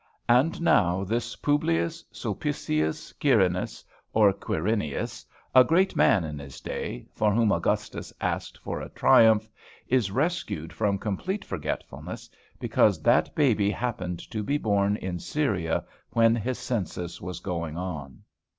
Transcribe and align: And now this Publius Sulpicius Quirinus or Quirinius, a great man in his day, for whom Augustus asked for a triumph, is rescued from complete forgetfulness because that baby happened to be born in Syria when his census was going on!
And 0.27 0.59
now 0.63 1.03
this 1.03 1.35
Publius 1.35 2.03
Sulpicius 2.11 3.13
Quirinus 3.21 3.85
or 4.13 4.33
Quirinius, 4.33 5.23
a 5.53 5.63
great 5.63 5.95
man 5.95 6.23
in 6.23 6.39
his 6.39 6.59
day, 6.59 7.05
for 7.13 7.31
whom 7.31 7.51
Augustus 7.51 8.11
asked 8.19 8.57
for 8.57 8.81
a 8.81 8.89
triumph, 8.89 9.47
is 9.87 10.09
rescued 10.09 10.73
from 10.73 10.97
complete 10.97 11.45
forgetfulness 11.45 12.31
because 12.59 12.99
that 13.03 13.35
baby 13.35 13.69
happened 13.69 14.17
to 14.31 14.41
be 14.41 14.57
born 14.57 14.95
in 14.97 15.19
Syria 15.19 15.85
when 16.13 16.35
his 16.35 16.57
census 16.57 17.21
was 17.21 17.39
going 17.39 17.77
on! 17.77 18.23